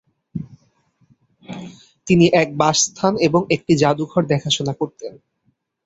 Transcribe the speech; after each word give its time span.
তিনি 2.07 2.25
এক 2.33 2.49
বাসস্থান 2.57 3.13
এবং 3.27 3.41
একটি 3.55 3.73
জাদুঘর 3.77 4.23
দেখাশোনা 4.25 4.73
করতেন। 4.73 5.13